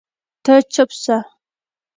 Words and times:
ته 0.43 0.53
چپ 0.73 0.89
سه 1.03 1.17